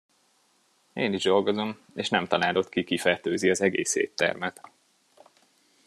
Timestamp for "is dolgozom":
1.13-1.77